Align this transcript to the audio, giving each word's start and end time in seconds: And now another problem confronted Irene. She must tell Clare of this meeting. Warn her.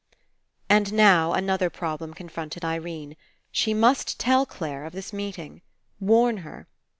And 0.67 0.93
now 0.93 1.33
another 1.33 1.69
problem 1.69 2.15
confronted 2.15 2.65
Irene. 2.65 3.15
She 3.51 3.71
must 3.75 4.19
tell 4.19 4.47
Clare 4.47 4.83
of 4.83 4.93
this 4.93 5.13
meeting. 5.13 5.61
Warn 5.99 6.37
her. 6.37 6.67